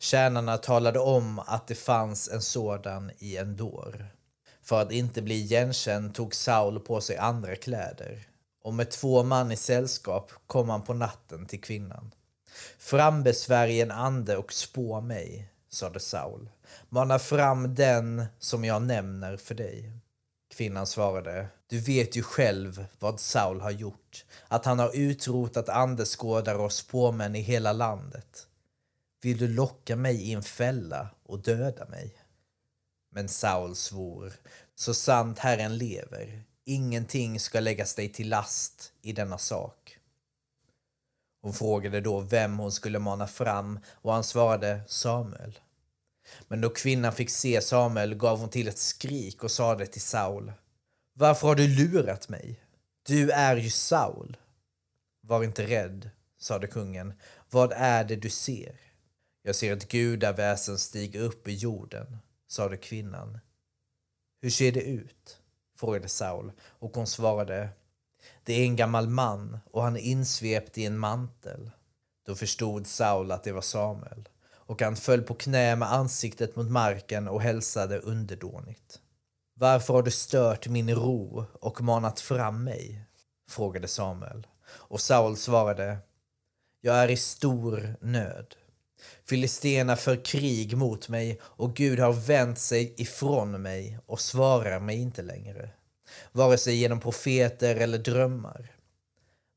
Tjänarna 0.00 0.56
talade 0.56 0.98
om 0.98 1.38
att 1.38 1.66
det 1.66 1.74
fanns 1.74 2.28
en 2.28 2.42
sådan 2.42 3.10
i 3.18 3.36
en 3.36 3.56
dår 3.56 4.06
För 4.62 4.82
att 4.82 4.92
inte 4.92 5.22
bli 5.22 5.34
igenkänd 5.34 6.14
tog 6.14 6.34
Saul 6.34 6.80
på 6.80 7.00
sig 7.00 7.16
andra 7.16 7.56
kläder 7.56 8.28
och 8.64 8.74
med 8.74 8.90
två 8.90 9.22
man 9.22 9.52
i 9.52 9.56
sällskap 9.56 10.32
kom 10.46 10.68
han 10.68 10.82
på 10.82 10.94
natten 10.94 11.46
till 11.46 11.60
kvinnan. 11.60 12.14
Frambesvärj 12.78 13.80
en 13.80 13.90
ande 13.90 14.36
och 14.36 14.52
spå 14.52 15.00
mig, 15.00 15.52
sade 15.70 16.00
Saul. 16.00 16.50
Mana 16.88 17.18
fram 17.18 17.74
den 17.74 18.24
som 18.38 18.64
jag 18.64 18.82
nämner 18.82 19.36
för 19.36 19.54
dig. 19.54 20.00
Kvinnan 20.60 20.86
svarade, 20.86 21.48
du 21.66 21.78
vet 21.78 22.16
ju 22.16 22.22
själv 22.22 22.86
vad 22.98 23.20
Saul 23.20 23.60
har 23.60 23.70
gjort, 23.70 24.24
att 24.48 24.64
han 24.64 24.78
har 24.78 24.96
utrotat 24.96 25.68
andeskådare 25.68 26.56
och 26.56 26.72
spåmän 26.72 27.36
i 27.36 27.40
hela 27.40 27.72
landet. 27.72 28.46
Vill 29.22 29.38
du 29.38 29.48
locka 29.48 29.96
mig 29.96 30.22
i 30.22 30.32
en 30.32 30.42
fälla 30.42 31.08
och 31.22 31.38
döda 31.38 31.86
mig? 31.86 32.14
Men 33.10 33.28
Saul 33.28 33.76
svor, 33.76 34.32
så 34.74 34.94
sant 34.94 35.38
Herren 35.38 35.78
lever, 35.78 36.42
ingenting 36.64 37.40
ska 37.40 37.60
läggas 37.60 37.94
dig 37.94 38.08
till 38.08 38.28
last 38.28 38.92
i 39.02 39.12
denna 39.12 39.38
sak. 39.38 39.98
Hon 41.42 41.52
frågade 41.52 42.00
då 42.00 42.20
vem 42.20 42.58
hon 42.58 42.72
skulle 42.72 42.98
mana 42.98 43.26
fram 43.26 43.78
och 43.92 44.12
han 44.12 44.24
svarade 44.24 44.80
Samuel. 44.86 45.58
Men 46.48 46.60
då 46.60 46.70
kvinnan 46.70 47.12
fick 47.12 47.30
se 47.30 47.60
Samuel 47.60 48.14
gav 48.14 48.38
hon 48.38 48.48
till 48.48 48.68
ett 48.68 48.78
skrik 48.78 49.44
och 49.44 49.50
sade 49.50 49.86
till 49.86 50.00
Saul 50.00 50.52
Varför 51.14 51.48
har 51.48 51.54
du 51.54 51.68
lurat 51.68 52.28
mig? 52.28 52.60
Du 53.06 53.30
är 53.30 53.56
ju 53.56 53.70
Saul. 53.70 54.36
Var 55.20 55.44
inte 55.44 55.66
rädd, 55.66 56.10
sade 56.38 56.66
kungen. 56.66 57.12
Vad 57.50 57.72
är 57.72 58.04
det 58.04 58.16
du 58.16 58.30
ser? 58.30 58.80
Jag 59.42 59.56
ser 59.56 59.72
ett 59.72 59.88
gudaväsen 59.88 60.78
stiga 60.78 61.20
upp 61.20 61.48
i 61.48 61.54
jorden, 61.54 62.18
sade 62.48 62.76
kvinnan. 62.76 63.38
Hur 64.42 64.50
ser 64.50 64.72
det 64.72 64.82
ut? 64.82 65.40
frågade 65.76 66.08
Saul 66.08 66.52
och 66.62 66.96
hon 66.96 67.06
svarade 67.06 67.68
Det 68.44 68.52
är 68.52 68.64
en 68.64 68.76
gammal 68.76 69.08
man 69.08 69.58
och 69.70 69.82
han 69.82 69.96
är 69.96 70.00
insvept 70.00 70.78
i 70.78 70.86
en 70.86 70.98
mantel. 70.98 71.70
Då 72.26 72.34
förstod 72.34 72.86
Saul 72.86 73.32
att 73.32 73.44
det 73.44 73.52
var 73.52 73.60
Samuel 73.60 74.28
och 74.70 74.82
han 74.82 74.96
föll 74.96 75.22
på 75.22 75.34
knä 75.34 75.76
med 75.76 75.92
ansiktet 75.92 76.56
mot 76.56 76.70
marken 76.70 77.28
och 77.28 77.42
hälsade 77.42 77.98
underdånigt. 77.98 79.00
Varför 79.54 79.94
har 79.94 80.02
du 80.02 80.10
stört 80.10 80.68
min 80.68 80.94
ro 80.94 81.44
och 81.52 81.80
manat 81.80 82.20
fram 82.20 82.64
mig? 82.64 83.04
frågade 83.48 83.88
Samuel. 83.88 84.46
Och 84.68 85.00
Saul 85.00 85.36
svarade 85.36 85.98
Jag 86.80 86.96
är 86.96 87.10
i 87.10 87.16
stor 87.16 87.96
nöd. 88.00 88.54
Filisterna 89.28 89.96
för 89.96 90.24
krig 90.24 90.76
mot 90.76 91.08
mig 91.08 91.40
och 91.42 91.74
Gud 91.74 91.98
har 91.98 92.12
vänt 92.12 92.58
sig 92.58 92.94
ifrån 92.96 93.62
mig 93.62 93.98
och 94.06 94.20
svarar 94.20 94.80
mig 94.80 94.96
inte 94.96 95.22
längre, 95.22 95.70
vare 96.32 96.58
sig 96.58 96.74
genom 96.74 97.00
profeter 97.00 97.76
eller 97.76 97.98
drömmar. 97.98 98.72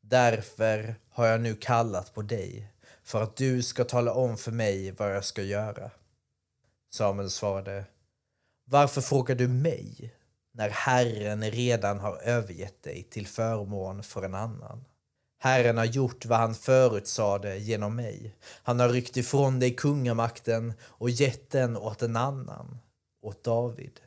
Därför 0.01 0.96
har 1.10 1.27
jag 1.27 1.41
nu 1.41 1.55
kallat 1.55 2.13
på 2.13 2.22
dig 2.22 2.73
för 3.04 3.24
att 3.24 3.36
du 3.36 3.64
ska 3.64 3.84
tala 3.84 4.14
om 4.14 4.38
för 4.38 4.52
mig 4.52 4.92
vad 4.92 5.16
jag 5.16 5.26
ska 5.26 5.42
göra. 5.42 5.92
Samuel 6.94 7.30
svarade, 7.30 7.86
varför 8.66 9.02
frågar 9.02 9.36
du 9.36 9.48
mig 9.48 10.14
när 10.52 10.70
Herren 10.70 11.52
redan 11.52 12.00
har 12.00 12.18
övergett 12.18 12.84
dig 12.84 13.04
till 13.04 13.28
förmån 13.28 14.04
för 14.04 14.24
en 14.24 14.36
annan? 14.36 14.86
Herren 15.40 15.78
har 15.78 15.86
gjort 15.86 16.26
vad 16.26 16.40
han 16.40 16.56
förutsade 16.56 17.58
genom 17.58 17.96
mig. 17.96 18.36
Han 18.64 18.80
har 18.80 18.90
ryckt 18.90 19.18
ifrån 19.18 19.60
dig 19.60 19.76
kungamakten 19.76 20.74
och 20.82 21.10
gett 21.10 21.50
den 21.50 21.78
åt 21.78 22.02
en 22.02 22.16
annan, 22.16 22.78
åt 23.22 23.44
David. 23.44 24.00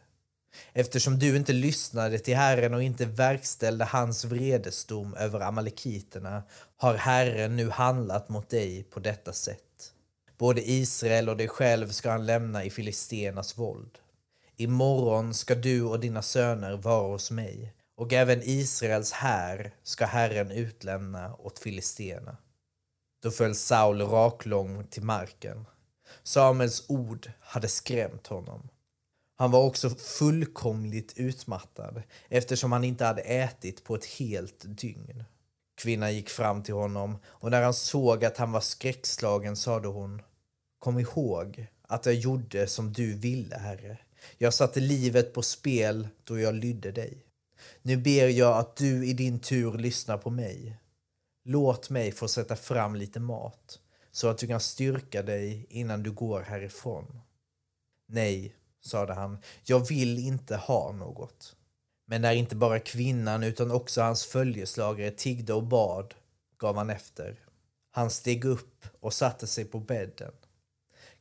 Eftersom 0.72 1.18
du 1.18 1.36
inte 1.36 1.52
lyssnade 1.52 2.18
till 2.18 2.36
Herren 2.36 2.74
och 2.74 2.82
inte 2.82 3.04
verkställde 3.04 3.84
hans 3.84 4.24
vredesdom 4.24 5.14
över 5.14 5.40
amalekiterna 5.40 6.42
har 6.76 6.94
Herren 6.94 7.56
nu 7.56 7.70
handlat 7.70 8.28
mot 8.28 8.48
dig 8.48 8.82
på 8.82 9.00
detta 9.00 9.32
sätt. 9.32 9.92
Både 10.38 10.70
Israel 10.70 11.28
och 11.28 11.36
dig 11.36 11.48
själv 11.48 11.88
ska 11.88 12.10
han 12.10 12.26
lämna 12.26 12.64
i 12.64 12.70
filisternas 12.70 13.58
våld. 13.58 13.98
Imorgon 14.56 15.34
ska 15.34 15.54
du 15.54 15.82
och 15.82 16.00
dina 16.00 16.22
söner 16.22 16.76
vara 16.76 17.12
hos 17.12 17.30
mig 17.30 17.72
och 17.96 18.12
även 18.12 18.40
Israels 18.42 19.12
här 19.12 19.74
ska 19.82 20.06
Herren 20.06 20.50
utlämna 20.50 21.34
åt 21.34 21.58
filisterna. 21.58 22.36
Då 23.22 23.30
föll 23.30 23.54
Saul 23.54 24.00
raklång 24.00 24.84
till 24.84 25.02
marken. 25.02 25.66
Samuels 26.22 26.84
ord 26.88 27.30
hade 27.40 27.68
skrämt 27.68 28.26
honom. 28.26 28.68
Han 29.36 29.50
var 29.50 29.64
också 29.64 29.90
fullkomligt 29.90 31.12
utmattad 31.16 32.02
eftersom 32.28 32.72
han 32.72 32.84
inte 32.84 33.04
hade 33.04 33.20
ätit 33.20 33.84
på 33.84 33.94
ett 33.94 34.04
helt 34.04 34.64
dygn. 34.66 35.24
Kvinnan 35.76 36.14
gick 36.14 36.28
fram 36.28 36.62
till 36.62 36.74
honom 36.74 37.18
och 37.24 37.50
när 37.50 37.62
han 37.62 37.74
såg 37.74 38.24
att 38.24 38.36
han 38.36 38.52
var 38.52 38.60
skräckslagen 38.60 39.56
sade 39.56 39.88
hon 39.88 40.22
Kom 40.78 40.98
ihåg 40.98 41.66
att 41.82 42.06
jag 42.06 42.14
gjorde 42.14 42.66
som 42.66 42.92
du 42.92 43.14
ville, 43.14 43.56
Herre. 43.56 43.98
Jag 44.38 44.54
satte 44.54 44.80
livet 44.80 45.32
på 45.32 45.42
spel 45.42 46.08
då 46.24 46.38
jag 46.38 46.54
lydde 46.54 46.92
dig. 46.92 47.26
Nu 47.82 47.96
ber 47.96 48.28
jag 48.28 48.58
att 48.58 48.76
du 48.76 49.06
i 49.06 49.12
din 49.12 49.38
tur 49.38 49.72
lyssnar 49.72 50.18
på 50.18 50.30
mig. 50.30 50.78
Låt 51.44 51.90
mig 51.90 52.12
få 52.12 52.28
sätta 52.28 52.56
fram 52.56 52.94
lite 52.94 53.20
mat 53.20 53.80
så 54.10 54.28
att 54.28 54.38
du 54.38 54.46
kan 54.46 54.60
styrka 54.60 55.22
dig 55.22 55.66
innan 55.68 56.02
du 56.02 56.12
går 56.12 56.40
härifrån. 56.40 57.20
Nej, 58.08 58.54
sade 58.84 59.14
han, 59.14 59.38
jag 59.64 59.88
vill 59.88 60.18
inte 60.18 60.56
ha 60.56 60.92
något. 60.92 61.56
Men 62.06 62.22
när 62.22 62.32
inte 62.32 62.56
bara 62.56 62.78
kvinnan 62.78 63.42
utan 63.42 63.70
också 63.70 64.02
hans 64.02 64.24
följeslagare 64.24 65.10
tiggde 65.10 65.52
och 65.52 65.66
bad 65.66 66.14
gav 66.58 66.76
han 66.76 66.90
efter. 66.90 67.40
Han 67.90 68.10
steg 68.10 68.44
upp 68.44 68.84
och 69.00 69.12
satte 69.12 69.46
sig 69.46 69.64
på 69.64 69.80
bädden. 69.80 70.32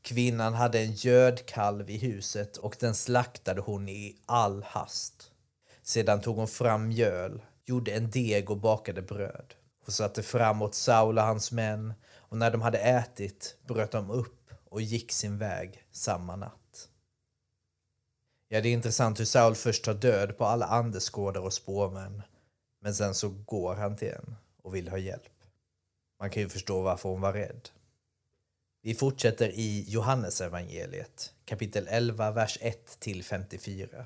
Kvinnan 0.01 0.53
hade 0.53 0.79
en 0.79 0.93
gödkalv 0.93 1.89
i 1.89 1.97
huset 1.97 2.57
och 2.57 2.75
den 2.79 2.95
slaktade 2.95 3.62
hon 3.62 3.89
i 3.89 4.17
all 4.25 4.63
hast. 4.63 5.31
Sedan 5.83 6.21
tog 6.21 6.35
hon 6.35 6.47
fram 6.47 6.88
mjöl, 6.88 7.41
gjorde 7.65 7.91
en 7.91 8.12
deg 8.12 8.50
och 8.50 8.57
bakade 8.57 9.01
bröd. 9.01 9.53
Hon 9.85 9.93
satte 9.93 10.24
fram 10.24 10.62
åt 10.62 10.75
Saul 10.75 11.17
och 11.17 11.24
hans 11.24 11.51
män 11.51 11.93
och 12.15 12.38
när 12.38 12.51
de 12.51 12.62
hade 12.62 12.77
ätit 12.77 13.57
bröt 13.67 13.91
de 13.91 14.12
upp 14.12 14.51
och 14.69 14.81
gick 14.81 15.12
sin 15.12 15.38
väg 15.38 15.83
samma 15.91 16.35
natt. 16.35 16.64
Ja, 18.55 18.62
det 18.62 18.69
är 18.69 18.74
intressant 18.74 19.19
hur 19.19 19.25
Saul 19.25 19.55
först 19.55 19.83
tar 19.83 19.93
död 19.93 20.38
på 20.38 20.45
alla 20.45 20.65
andeskådare 20.65 21.43
och 21.43 21.53
spåmän 21.53 22.21
men 22.81 22.95
sen 22.95 23.15
så 23.15 23.29
går 23.29 23.75
han 23.75 23.95
till 23.95 24.07
en 24.07 24.35
och 24.62 24.75
vill 24.75 24.89
ha 24.89 24.97
hjälp. 24.97 25.33
Man 26.19 26.29
kan 26.29 26.43
ju 26.43 26.50
förstå 26.50 26.81
varför 26.81 27.09
hon 27.09 27.21
var 27.21 27.33
rädd. 27.33 27.69
Vi 28.81 28.95
fortsätter 28.95 29.50
i 29.50 29.85
Johannesevangeliet 29.88 31.33
kapitel 31.45 31.88
11, 31.89 32.31
vers 32.31 32.57
1 32.62 33.00
till 33.00 33.24
54. 33.24 34.05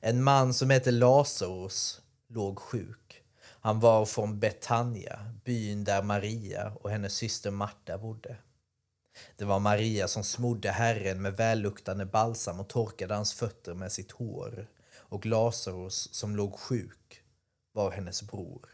En 0.00 0.22
man 0.22 0.54
som 0.54 0.70
hette 0.70 0.90
Lazarus 0.90 2.00
låg 2.28 2.58
sjuk. 2.58 3.22
Han 3.42 3.80
var 3.80 4.06
från 4.06 4.40
Betania, 4.40 5.34
byn 5.44 5.84
där 5.84 6.02
Maria 6.02 6.72
och 6.80 6.90
hennes 6.90 7.14
syster 7.14 7.50
Marta 7.50 7.98
bodde. 7.98 8.36
Det 9.36 9.44
var 9.44 9.58
Maria 9.58 10.08
som 10.08 10.24
smorde 10.24 10.70
Herren 10.70 11.22
med 11.22 11.36
välluktande 11.36 12.06
balsam 12.06 12.60
och 12.60 12.68
torkade 12.68 13.14
hans 13.14 13.34
fötter 13.34 13.74
med 13.74 13.92
sitt 13.92 14.10
hår 14.10 14.68
och 14.96 15.26
Lazarus 15.26 16.14
som 16.14 16.36
låg 16.36 16.58
sjuk 16.58 17.22
var 17.72 17.90
hennes 17.90 18.22
bror. 18.22 18.68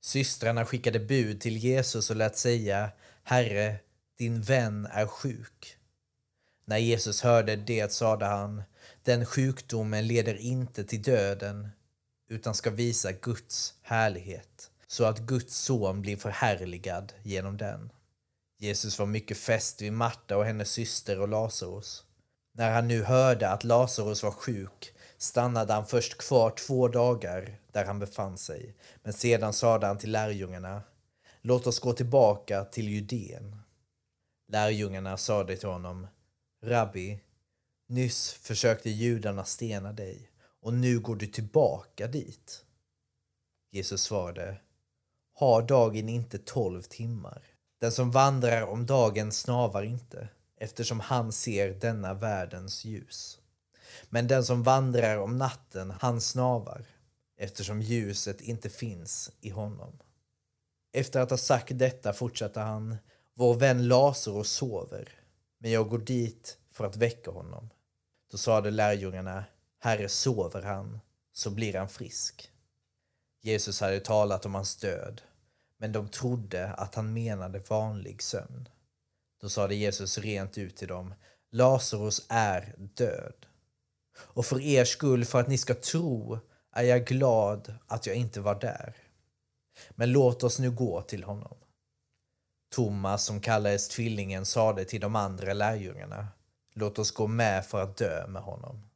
Systrarna 0.00 0.64
skickade 0.64 1.00
bud 1.00 1.40
till 1.40 1.56
Jesus 1.56 2.10
och 2.10 2.16
lät 2.16 2.36
säga 2.36 2.90
Herre, 3.22 3.76
din 4.18 4.42
vän 4.42 4.88
är 4.92 5.06
sjuk. 5.06 5.76
När 6.64 6.78
Jesus 6.78 7.22
hörde 7.22 7.56
det 7.56 7.92
sade 7.92 8.26
han 8.26 8.62
den 9.02 9.26
sjukdomen 9.26 10.06
leder 10.06 10.34
inte 10.34 10.84
till 10.84 11.02
döden 11.02 11.68
utan 12.28 12.54
ska 12.54 12.70
visa 12.70 13.12
Guds 13.12 13.74
härlighet 13.82 14.70
så 14.86 15.04
att 15.04 15.18
Guds 15.18 15.56
son 15.56 16.02
blir 16.02 16.16
förhärligad 16.16 17.12
genom 17.22 17.56
den. 17.56 17.92
Jesus 18.60 18.98
var 18.98 19.06
mycket 19.06 19.38
fäst 19.38 19.82
vid 19.82 19.92
Marta 19.92 20.36
och 20.36 20.44
hennes 20.44 20.70
syster 20.70 21.20
och 21.20 21.28
Lazarus. 21.28 22.04
När 22.52 22.70
han 22.70 22.88
nu 22.88 23.02
hörde 23.02 23.50
att 23.50 23.64
Lazarus 23.64 24.22
var 24.22 24.30
sjuk 24.30 24.94
stannade 25.18 25.72
han 25.72 25.86
först 25.86 26.18
kvar 26.18 26.50
två 26.50 26.88
dagar 26.88 27.58
där 27.72 27.84
han 27.84 27.98
befann 27.98 28.38
sig, 28.38 28.76
men 29.02 29.12
sedan 29.12 29.52
sade 29.52 29.86
han 29.86 29.98
till 29.98 30.12
lärjungarna 30.12 30.82
Låt 31.42 31.66
oss 31.66 31.78
gå 31.78 31.92
tillbaka 31.92 32.64
till 32.64 32.88
Judeen. 32.88 33.56
Lärjungarna 34.48 35.16
sade 35.16 35.56
till 35.56 35.68
honom 35.68 36.06
Rabbi, 36.64 37.20
Nyss 37.88 38.32
försökte 38.32 38.90
judarna 38.90 39.44
stena 39.44 39.92
dig 39.92 40.30
och 40.60 40.74
nu 40.74 41.00
går 41.00 41.16
du 41.16 41.26
tillbaka 41.26 42.06
dit. 42.06 42.64
Jesus 43.70 44.02
svarade, 44.02 44.60
har 45.34 45.62
dagen 45.62 46.08
inte 46.08 46.38
tolv 46.38 46.82
timmar? 46.82 47.57
Den 47.78 47.92
som 47.92 48.10
vandrar 48.10 48.62
om 48.62 48.86
dagen 48.86 49.32
snavar 49.32 49.82
inte, 49.82 50.28
eftersom 50.56 51.00
han 51.00 51.32
ser 51.32 51.70
denna 51.70 52.14
världens 52.14 52.84
ljus. 52.84 53.38
Men 54.08 54.28
den 54.28 54.44
som 54.44 54.62
vandrar 54.62 55.18
om 55.18 55.38
natten, 55.38 55.90
han 56.00 56.20
snavar, 56.20 56.84
eftersom 57.36 57.82
ljuset 57.82 58.40
inte 58.40 58.68
finns 58.68 59.30
i 59.40 59.50
honom. 59.50 59.98
Efter 60.92 61.20
att 61.20 61.30
ha 61.30 61.36
sagt 61.36 61.78
detta 61.78 62.12
fortsatte 62.12 62.60
han, 62.60 62.96
vår 63.34 63.54
vän 63.54 63.88
Lazarus 63.88 64.50
sover, 64.50 65.08
men 65.58 65.70
jag 65.70 65.88
går 65.88 65.98
dit 65.98 66.58
för 66.72 66.84
att 66.84 66.96
väcka 66.96 67.30
honom. 67.30 67.70
Då 68.30 68.38
sade 68.38 68.70
lärjungarna, 68.70 69.44
Herre, 69.80 70.08
sover 70.08 70.62
han, 70.62 71.00
så 71.32 71.50
blir 71.50 71.74
han 71.74 71.88
frisk. 71.88 72.50
Jesus 73.40 73.80
hade 73.80 74.00
talat 74.00 74.46
om 74.46 74.54
hans 74.54 74.76
död, 74.76 75.22
men 75.78 75.92
de 75.92 76.08
trodde 76.08 76.72
att 76.72 76.94
han 76.94 77.12
menade 77.12 77.58
vanlig 77.58 78.22
sömn. 78.22 78.68
Då 79.40 79.48
sade 79.48 79.74
Jesus 79.74 80.18
rent 80.18 80.58
ut 80.58 80.76
till 80.76 80.88
dem, 80.88 81.14
Lazarus 81.50 82.26
är 82.28 82.74
död. 82.78 83.46
Och 84.18 84.46
för 84.46 84.60
er 84.60 84.84
skull, 84.84 85.24
för 85.24 85.40
att 85.40 85.48
ni 85.48 85.58
ska 85.58 85.74
tro, 85.74 86.38
är 86.72 86.82
jag 86.82 87.06
glad 87.06 87.74
att 87.86 88.06
jag 88.06 88.16
inte 88.16 88.40
var 88.40 88.60
där. 88.60 88.96
Men 89.90 90.12
låt 90.12 90.42
oss 90.42 90.58
nu 90.58 90.70
gå 90.70 91.02
till 91.02 91.24
honom. 91.24 91.56
Thomas, 92.74 93.24
som 93.24 93.40
kallades 93.40 93.88
Tvillingen, 93.88 94.46
sade 94.46 94.84
till 94.84 95.00
de 95.00 95.16
andra 95.16 95.52
lärjungarna, 95.52 96.28
låt 96.74 96.98
oss 96.98 97.10
gå 97.10 97.26
med 97.26 97.66
för 97.66 97.82
att 97.82 97.96
dö 97.96 98.26
med 98.26 98.42
honom. 98.42 98.88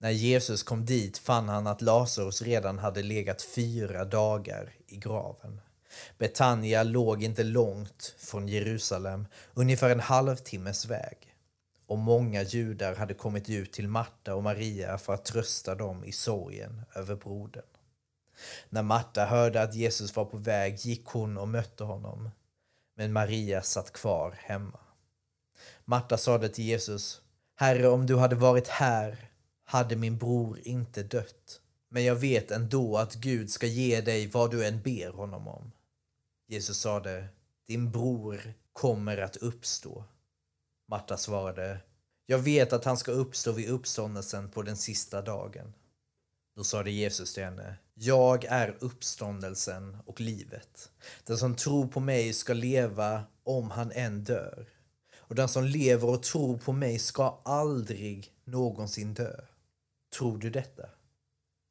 När 0.00 0.10
Jesus 0.10 0.62
kom 0.62 0.84
dit 0.84 1.18
fann 1.18 1.48
han 1.48 1.66
att 1.66 1.82
Lazarus 1.82 2.42
redan 2.42 2.78
hade 2.78 3.02
legat 3.02 3.42
fyra 3.42 4.04
dagar 4.04 4.72
i 4.86 4.96
graven. 4.96 5.60
Betania 6.18 6.82
låg 6.82 7.22
inte 7.22 7.42
långt 7.42 8.14
från 8.18 8.48
Jerusalem, 8.48 9.26
ungefär 9.54 9.90
en 9.90 10.00
halvtimmes 10.00 10.86
väg. 10.86 11.36
Och 11.86 11.98
många 11.98 12.42
judar 12.42 12.94
hade 12.94 13.14
kommit 13.14 13.50
ut 13.50 13.72
till 13.72 13.88
Marta 13.88 14.34
och 14.34 14.42
Maria 14.42 14.98
för 14.98 15.14
att 15.14 15.24
trösta 15.24 15.74
dem 15.74 16.04
i 16.04 16.12
sorgen 16.12 16.82
över 16.94 17.16
brodern. 17.16 17.64
När 18.68 18.82
Marta 18.82 19.24
hörde 19.24 19.62
att 19.62 19.74
Jesus 19.74 20.16
var 20.16 20.24
på 20.24 20.36
väg 20.36 20.76
gick 20.76 21.04
hon 21.04 21.38
och 21.38 21.48
mötte 21.48 21.84
honom. 21.84 22.30
Men 22.96 23.12
Maria 23.12 23.62
satt 23.62 23.92
kvar 23.92 24.34
hemma. 24.38 24.78
Marta 25.84 26.16
sade 26.16 26.48
till 26.48 26.64
Jesus, 26.64 27.20
Herre, 27.56 27.88
om 27.88 28.06
du 28.06 28.16
hade 28.16 28.36
varit 28.36 28.68
här 28.68 29.30
hade 29.64 29.96
min 29.96 30.18
bror 30.18 30.58
inte 30.62 31.02
dött. 31.02 31.60
Men 31.88 32.04
jag 32.04 32.14
vet 32.14 32.50
ändå 32.50 32.96
att 32.96 33.14
Gud 33.14 33.50
ska 33.50 33.66
ge 33.66 34.00
dig 34.00 34.26
vad 34.26 34.50
du 34.50 34.66
än 34.66 34.82
ber 34.82 35.10
honom 35.10 35.48
om. 35.48 35.72
Jesus 36.52 36.78
sade, 36.78 37.28
din 37.66 37.90
bror 37.90 38.54
kommer 38.72 39.18
att 39.18 39.36
uppstå. 39.36 40.04
Marta 40.88 41.16
svarade, 41.16 41.80
jag 42.26 42.38
vet 42.38 42.72
att 42.72 42.84
han 42.84 42.96
ska 42.96 43.12
uppstå 43.12 43.52
vid 43.52 43.68
uppståndelsen 43.68 44.50
på 44.50 44.62
den 44.62 44.76
sista 44.76 45.22
dagen. 45.22 45.74
Då 46.56 46.64
sade 46.64 46.90
Jesus 46.90 47.34
till 47.34 47.44
henne, 47.44 47.76
jag 47.94 48.44
är 48.44 48.76
uppståndelsen 48.80 49.98
och 50.06 50.20
livet. 50.20 50.90
Den 51.24 51.38
som 51.38 51.56
tror 51.56 51.86
på 51.86 52.00
mig 52.00 52.32
ska 52.32 52.52
leva 52.52 53.22
om 53.44 53.70
han 53.70 53.92
än 53.92 54.24
dör. 54.24 54.66
Och 55.16 55.34
den 55.34 55.48
som 55.48 55.64
lever 55.64 56.08
och 56.08 56.22
tror 56.22 56.58
på 56.58 56.72
mig 56.72 56.98
ska 56.98 57.40
aldrig 57.42 58.32
någonsin 58.44 59.14
dö. 59.14 59.40
Tror 60.18 60.38
du 60.38 60.50
detta? 60.50 60.88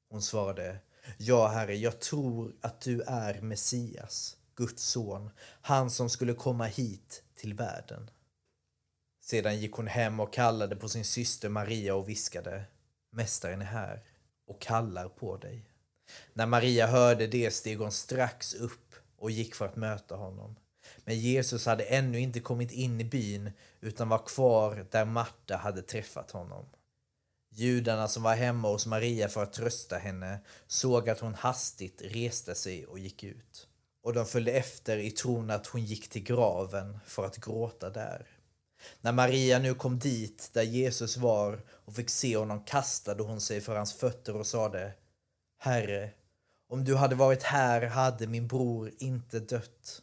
Hon 0.10 0.22
svarade, 0.22 0.80
Ja, 1.18 1.48
Herre, 1.48 1.76
jag 1.76 2.00
tror 2.00 2.56
att 2.62 2.82
du 2.82 3.02
är 3.02 3.42
Messias, 3.42 4.38
Guds 4.62 4.84
son, 4.84 5.30
han 5.62 5.90
som 5.90 6.10
skulle 6.10 6.34
komma 6.34 6.66
hit 6.66 7.24
till 7.36 7.54
världen. 7.54 8.10
Sedan 9.22 9.60
gick 9.60 9.74
hon 9.74 9.88
hem 9.88 10.20
och 10.20 10.34
kallade 10.34 10.76
på 10.76 10.90
sin 10.90 11.06
syster 11.06 11.50
Maria 11.50 11.96
och 11.96 12.10
viskade, 12.10 12.64
Mästaren 13.12 13.62
är 13.62 13.66
här 13.66 14.04
och 14.48 14.62
kallar 14.62 15.10
på 15.10 15.38
dig. 15.38 15.66
När 16.34 16.46
Maria 16.46 16.88
hörde 16.88 17.28
det 17.28 17.52
steg 17.52 17.80
hon 17.80 17.92
strax 17.92 18.54
upp 18.54 18.96
och 19.18 19.32
gick 19.32 19.56
för 19.56 19.66
att 19.66 19.76
möta 19.76 20.16
honom. 20.16 20.56
Men 21.06 21.20
Jesus 21.20 21.66
hade 21.66 21.84
ännu 21.84 22.20
inte 22.20 22.40
kommit 22.40 22.72
in 22.72 23.02
i 23.02 23.04
byn 23.04 23.52
utan 23.80 24.10
var 24.10 24.26
kvar 24.26 24.88
där 24.92 25.06
Marta 25.06 25.58
hade 25.58 25.82
träffat 25.82 26.32
honom. 26.32 26.66
Judarna 27.50 28.08
som 28.08 28.24
var 28.24 28.36
hemma 28.36 28.68
hos 28.68 28.86
Maria 28.86 29.30
för 29.30 29.44
att 29.44 29.54
trösta 29.54 29.98
henne 29.98 30.40
såg 30.68 31.10
att 31.10 31.20
hon 31.20 31.34
hastigt 31.34 32.02
reste 32.02 32.56
sig 32.56 32.86
och 32.86 33.00
gick 33.00 33.24
ut. 33.24 33.68
Och 34.04 34.14
de 34.14 34.26
följde 34.26 34.52
efter 34.52 34.98
i 34.98 35.12
tron 35.12 35.50
att 35.50 35.68
hon 35.68 35.82
gick 35.82 36.10
till 36.10 36.24
graven 36.24 37.00
för 37.06 37.26
att 37.26 37.38
gråta 37.38 37.90
där. 37.90 38.28
När 39.02 39.12
Maria 39.12 39.60
nu 39.60 39.74
kom 39.74 40.00
dit 40.00 40.50
där 40.54 40.64
Jesus 40.64 41.18
var 41.18 41.62
och 41.70 41.96
fick 41.96 42.10
se 42.10 42.38
honom 42.38 42.64
kastade 42.64 43.24
hon 43.24 43.42
sig 43.42 43.62
för 43.62 43.76
hans 43.76 43.94
fötter 43.94 44.36
och 44.36 44.48
sade 44.48 44.94
Herre, 45.60 46.12
om 46.68 46.84
du 46.84 46.96
hade 46.96 47.16
varit 47.16 47.44
här 47.44 47.82
hade 47.82 48.28
min 48.28 48.48
bror 48.48 48.92
inte 48.98 49.40
dött. 49.40 50.02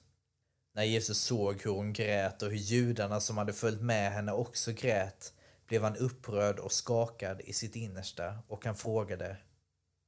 När 0.74 0.84
Jesus 0.84 1.18
såg 1.18 1.62
hur 1.62 1.70
hon 1.70 1.92
grät 1.92 2.42
och 2.42 2.50
hur 2.50 2.56
judarna 2.56 3.20
som 3.20 3.38
hade 3.38 3.52
följt 3.52 3.80
med 3.80 4.12
henne 4.12 4.32
också 4.32 4.72
grät 4.72 5.32
blev 5.66 5.82
han 5.82 5.96
upprörd 5.96 6.58
och 6.58 6.72
skakad 6.72 7.40
i 7.40 7.52
sitt 7.52 7.76
innersta 7.76 8.38
och 8.48 8.64
han 8.64 8.74
frågade 8.74 9.36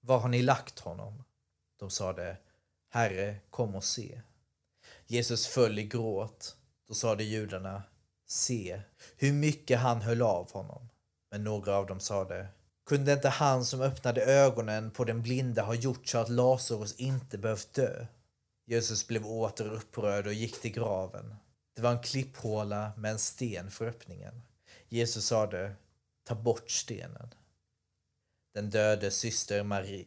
Var 0.00 0.18
har 0.18 0.29
ni 0.29 0.42
lagt 0.42 0.79
honom? 0.79 1.24
De 1.79 1.90
sade 1.90 2.37
Herre, 2.92 3.37
kom 3.50 3.74
och 3.74 3.85
se. 3.85 4.20
Jesus 5.07 5.46
föll 5.46 5.79
i 5.79 5.85
gråt. 5.85 6.57
Då 6.88 6.94
sade 6.94 7.24
judarna 7.24 7.83
Se 8.26 8.83
hur 9.16 9.33
mycket 9.33 9.79
han 9.79 10.00
höll 10.00 10.22
av 10.22 10.53
honom. 10.53 10.88
Men 11.31 11.44
några 11.44 11.76
av 11.76 11.87
dem 11.87 12.00
sade 12.00 12.48
Kunde 12.87 13.12
inte 13.12 13.29
han 13.29 13.64
som 13.64 13.81
öppnade 13.81 14.24
ögonen 14.24 14.90
på 14.90 15.05
den 15.05 15.22
blinda 15.22 15.62
ha 15.62 15.74
gjort 15.74 16.09
så 16.09 16.18
att 16.18 16.29
Lazarus 16.29 16.94
inte 16.96 17.38
behövt 17.38 17.72
dö? 17.72 18.07
Jesus 18.66 19.07
blev 19.07 19.26
åter 19.26 19.72
upprörd 19.72 20.26
och 20.26 20.33
gick 20.33 20.61
till 20.61 20.72
graven. 20.72 21.35
Det 21.76 21.83
var 21.83 21.90
en 21.90 22.03
klipphåla 22.03 22.92
med 22.96 23.11
en 23.11 23.18
sten 23.18 23.70
för 23.70 23.87
öppningen. 23.87 24.42
Jesus 24.88 25.26
sade, 25.26 25.74
ta 26.24 26.35
bort 26.35 26.70
stenen. 26.70 27.35
Den 28.55 28.70
döde 28.70 29.11
syster 29.11 29.62
Marie, 29.62 30.07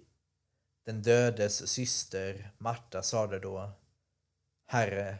den 0.85 1.01
dödes 1.01 1.67
syster 1.69 2.51
Marta 2.57 3.03
sade 3.03 3.39
då, 3.39 3.71
Herre, 4.67 5.17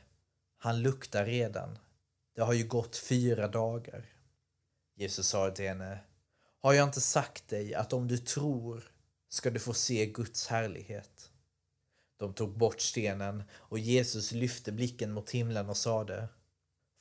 han 0.58 0.82
luktar 0.82 1.26
redan. 1.26 1.80
Det 2.36 2.41
har 2.41 2.54
ju 2.54 2.67
gått 2.67 2.97
fyra 2.97 3.47
dagar. 3.47 4.06
Jesus 4.95 5.28
sa 5.28 5.52
till 5.52 5.67
henne, 5.67 5.99
har 6.60 6.73
jag 6.73 6.88
inte 6.88 7.02
sagt 7.02 7.47
dig 7.47 7.73
att 7.73 7.93
om 7.93 8.08
du 8.08 8.17
tror 8.17 8.91
ska 9.30 9.49
du 9.49 9.60
få 9.60 9.73
se 9.73 10.06
Guds 10.06 10.47
härlighet? 10.47 11.32
De 12.17 12.34
tog 12.34 12.58
bort 12.58 12.82
stenen 12.82 13.43
och 13.54 13.80
Jesus 13.80 14.32
lyfte 14.32 14.71
blicken 14.71 15.12
mot 15.12 15.32
himlen 15.32 15.69
och 15.69 15.78
sade, 15.78 16.28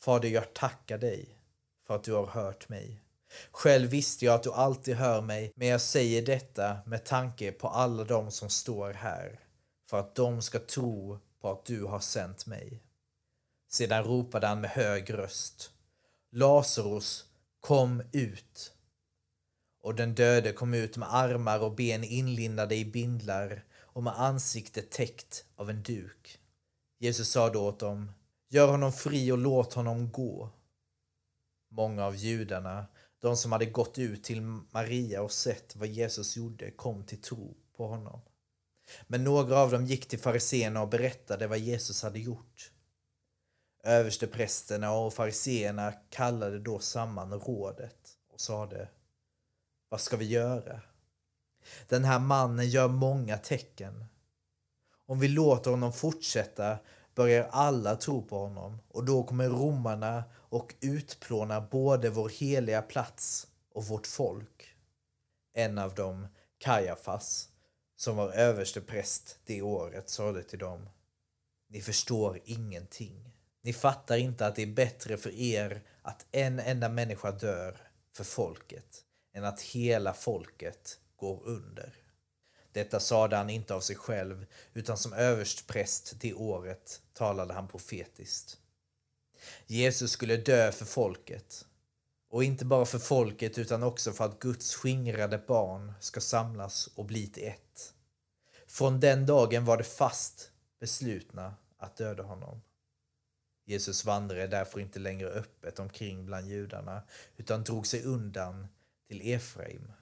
Fader, 0.01 0.29
jag 0.29 0.55
tackar 0.55 0.99
dig 0.99 1.39
för 1.87 1.97
att 1.97 2.05
du 2.05 2.13
har 2.13 2.27
hört 2.27 2.69
mig. 2.69 3.03
Själv 3.51 3.91
visste 3.91 4.25
jag 4.25 4.35
att 4.35 4.43
du 4.43 4.53
alltid 4.53 4.97
hör 4.97 5.21
mig, 5.21 5.53
men 5.55 5.69
jag 5.69 5.81
säger 5.81 6.23
detta 6.23 6.79
med 6.87 7.05
tanke 7.05 7.53
på 7.53 7.69
alla 7.69 8.05
de 8.05 8.31
som 8.31 8.51
står 8.51 8.93
här, 8.93 9.41
för 9.91 9.99
att 10.01 10.15
de 10.15 10.43
ska 10.43 10.59
tro 10.59 11.19
på 11.41 11.51
att 11.51 11.65
du 11.65 11.85
har 11.85 12.01
sänt 12.01 12.47
mig. 12.47 12.83
Sedan 13.71 14.05
ropade 14.05 14.47
han 14.47 14.61
med 14.61 14.71
hög 14.71 15.15
röst. 15.15 15.71
Lazarus, 16.33 17.25
kom 17.61 18.03
ut! 18.13 18.73
Och 19.83 19.95
den 19.95 20.15
döde 20.15 20.53
kom 20.53 20.75
ut 20.75 20.97
med 20.97 21.15
armar 21.15 21.61
och 21.61 21.75
ben 21.75 22.05
inlindade 22.05 22.77
i 22.77 22.85
bindlar 22.85 23.65
och 23.73 24.03
med 24.03 24.21
ansiktet 24.21 24.91
täckt 24.91 25.45
av 25.57 25.71
en 25.71 25.83
duk. 25.83 26.39
Jesus 26.99 27.29
sa 27.29 27.51
då 27.51 27.67
åt 27.67 27.81
dem, 27.81 28.13
gör 28.49 28.69
honom 28.69 28.93
fri 28.93 29.33
och 29.33 29.39
låt 29.39 29.75
honom 29.75 30.11
gå. 30.11 30.51
Många 31.71 32.05
av 32.05 32.17
judarna, 32.17 32.87
de 33.23 33.37
som 33.37 33.53
hade 33.53 33.67
gått 33.67 33.99
ut 33.99 34.25
till 34.25 34.41
Maria 34.71 35.23
och 35.23 35.33
sett 35.33 35.77
vad 35.77 35.89
Jesus 35.89 36.37
gjorde, 36.37 36.71
kom 36.71 37.05
till 37.05 37.21
tro 37.21 37.57
på 37.77 37.87
honom. 37.87 38.21
Men 39.07 39.25
några 39.25 39.59
av 39.59 39.71
dem 39.71 39.87
gick 39.87 40.09
till 40.09 40.19
fariseerna 40.19 40.83
och 40.83 40.89
berättade 40.89 41.47
vad 41.47 41.59
Jesus 41.59 42.03
hade 42.03 42.19
gjort. 42.19 42.73
Översteprästerna 43.85 44.93
och 44.93 45.15
fariseerna 45.15 45.93
kallade 45.93 46.59
då 46.59 46.79
samman 46.79 47.33
rådet 47.33 48.19
och 48.33 48.41
sade 48.41 48.89
Vad 49.89 50.01
ska 50.01 50.17
vi 50.17 50.25
göra? 50.25 50.81
Den 51.89 52.05
här 52.05 52.19
mannen 52.19 52.69
gör 52.69 52.89
många 52.89 53.39
tecken. 53.39 54.05
Om 55.07 55.19
vi 55.19 55.29
låter 55.29 55.71
honom 55.71 55.93
fortsätta 55.93 56.79
börjar 57.15 57.49
alla 57.51 57.97
tro 57.97 58.23
på 58.23 58.39
honom 58.39 58.79
och 58.89 59.05
då 59.05 59.25
kommer 59.25 59.49
romarna 59.49 60.25
och 60.35 60.75
utplåna 60.81 61.61
både 61.61 62.11
vår 62.11 62.29
heliga 62.29 62.83
plats 62.83 63.47
och 63.75 63.85
vårt 63.85 64.07
folk. 64.07 64.75
En 65.55 65.79
av 65.79 65.95
dem, 65.95 66.27
Kajafas, 66.59 67.49
som 67.97 68.17
var 68.17 68.33
överstepräst 68.33 69.39
det 69.45 69.63
året, 69.63 70.11
sade 70.11 70.43
till 70.43 70.59
dem. 70.59 70.89
Ni 71.69 71.81
förstår 71.81 72.41
ingenting. 72.45 73.33
Ni 73.63 73.73
fattar 73.73 74.17
inte 74.17 74.47
att 74.47 74.57
det 74.57 74.63
är 74.63 74.75
bättre 74.75 75.17
för 75.17 75.31
er 75.31 75.83
att 76.03 76.27
en 76.33 76.61
enda 76.61 76.89
människa 76.89 77.31
dör 77.31 77.77
för 78.17 78.25
folket 78.25 79.05
än 79.35 79.45
att 79.45 79.61
hela 79.61 80.15
folket 80.15 80.99
går 81.17 81.43
under. 81.45 82.02
Detta 82.73 83.01
sade 83.01 83.37
han 83.37 83.51
inte 83.51 83.75
av 83.75 83.81
sig 83.81 83.97
själv, 83.97 84.47
utan 84.75 84.99
som 84.99 85.13
överstpräst 85.13 86.15
det 86.21 86.35
året 86.35 87.03
talade 87.13 87.55
han 87.55 87.69
profetiskt. 87.69 88.59
Jesus 89.67 90.11
skulle 90.11 90.37
dö 90.37 90.73
för 90.73 90.85
folket. 90.85 91.67
Och 92.31 92.45
inte 92.45 92.65
bara 92.65 92.85
för 92.85 92.99
folket 92.99 93.59
utan 93.59 93.83
också 93.83 94.13
för 94.13 94.25
att 94.25 94.39
Guds 94.39 94.75
skingrade 94.75 95.39
barn 95.39 95.93
ska 96.01 96.21
samlas 96.21 96.87
och 96.87 97.05
bli 97.05 97.27
till 97.27 97.47
ett. 97.49 97.95
Från 98.67 99.01
den 99.01 99.27
dagen 99.27 99.65
var 99.65 99.77
det 99.77 99.85
fast 99.85 100.51
beslutna 100.81 101.55
att 101.79 101.97
döda 101.97 102.23
honom. 102.23 102.63
Jesus 103.65 104.05
vandrade 104.05 104.47
därför 104.47 104.81
inte 104.81 104.99
längre 104.99 105.29
öppet 105.29 105.79
omkring 105.79 106.27
bland 106.27 106.49
judarna 106.49 107.03
utan 107.37 107.65
drog 107.65 107.87
sig 107.87 108.05
undan 108.05 108.67
till 109.09 109.33
Efraim, 109.33 109.93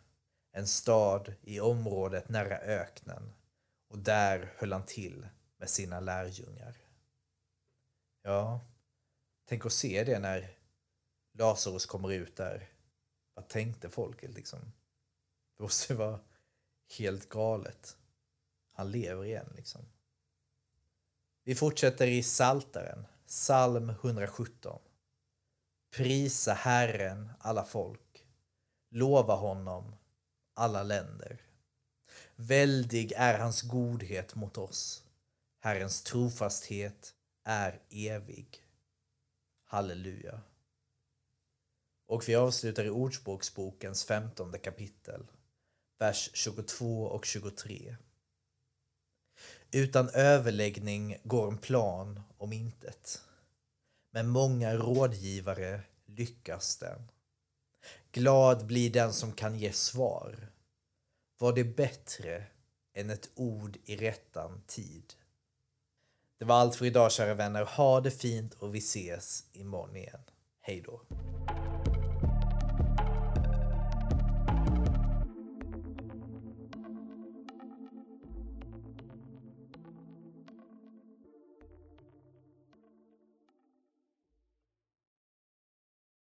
en 0.53 0.67
stad 0.67 1.35
i 1.43 1.61
området 1.61 2.29
nära 2.29 2.59
öknen 2.59 3.33
och 3.89 3.99
där 3.99 4.55
höll 4.57 4.73
han 4.73 4.87
till 4.87 5.29
med 5.57 5.71
sina 5.71 6.01
lärjungar. 6.01 6.77
Ja, 8.23 8.61
tänk 9.45 9.67
att 9.67 9.73
se 9.73 10.05
det 10.05 10.19
när 10.19 10.57
Lazarus 11.33 11.87
kommer 11.87 12.13
ut 12.13 12.37
där. 12.37 12.69
Vad 13.35 13.49
tänkte 13.49 13.91
folket 13.91 14.31
liksom? 14.31 14.73
Det 15.57 15.63
måste 15.63 15.95
vara 15.95 16.21
helt 16.99 17.29
galet. 17.29 17.97
Han 18.73 18.91
lever 18.91 19.25
igen 19.25 19.53
liksom. 19.57 19.81
Vi 21.45 21.55
fortsätter 21.55 22.07
i 22.07 22.23
Saltaren, 22.23 23.07
psalm 23.27 23.91
117. 23.91 24.81
Prisa 25.97 26.53
Herren 26.53 27.33
alla 27.39 27.65
folk. 27.65 28.27
Lova 28.91 29.35
honom 29.35 29.95
alla 30.61 30.83
länder. 30.83 31.43
Väldig 32.37 33.13
är 33.17 33.39
hans 33.39 33.63
godhet 33.63 34.35
mot 34.35 34.59
oss. 34.59 35.05
Herrens 35.61 36.03
trofasthet 36.03 37.15
är 37.45 37.81
evig. 37.91 38.63
Halleluja. 39.65 40.41
Och 42.07 42.29
vi 42.29 42.35
avslutar 42.35 42.85
i 42.85 42.91
Ordspråksbokens 42.91 44.05
femtonde 44.05 44.59
kapitel, 44.59 45.27
vers 45.99 46.31
22 46.35 47.05
och 47.05 47.25
23. 47.25 47.97
Utan 49.71 50.09
överläggning 50.09 51.17
går 51.25 51.49
en 51.49 51.59
plan 51.59 52.23
om 52.39 52.53
intet. 52.53 53.23
Med 54.11 54.27
många 54.27 54.75
rådgivare 54.75 55.81
lyckas 56.07 56.77
den. 56.77 57.11
Glad 58.13 58.67
blir 58.67 58.91
den 58.91 59.13
som 59.13 59.33
kan 59.33 59.59
ge 59.59 59.73
svar. 59.73 60.49
Var 61.39 61.53
det 61.53 61.65
bättre 61.65 62.45
än 62.95 63.11
ett 63.11 63.31
ord 63.35 63.77
i 63.85 63.97
rättan 63.97 64.63
tid? 64.67 65.15
Det 66.39 66.45
var 66.45 66.57
allt 66.57 66.77
för 66.77 66.87
idag 66.87 67.13
kära 67.13 67.35
vänner. 67.35 67.65
Ha 67.65 68.01
det 68.01 68.11
fint 68.11 68.55
och 68.55 68.75
vi 68.75 68.79
ses 68.79 69.45
imorgon 69.53 69.97
igen. 69.97 70.21
Hej 70.61 70.83
då. 70.87 71.01